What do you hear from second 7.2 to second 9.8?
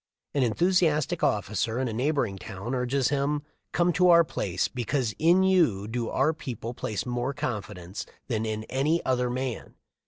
confidence than in any other man.